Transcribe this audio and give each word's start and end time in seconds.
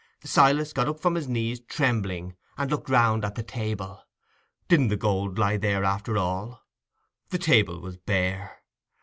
Silas 0.23 0.73
got 0.73 0.87
up 0.87 0.99
from 0.99 1.13
his 1.13 1.27
knees 1.27 1.59
trembling, 1.59 2.35
and 2.57 2.71
looked 2.71 2.89
round 2.89 3.23
at 3.23 3.35
the 3.35 3.43
table: 3.43 4.01
didn't 4.67 4.87
the 4.87 4.97
gold 4.97 5.37
lie 5.37 5.57
there 5.57 5.83
after 5.83 6.17
all? 6.17 6.65
The 7.29 7.37
table 7.37 7.79
was 7.79 7.97
bare. 7.97 8.63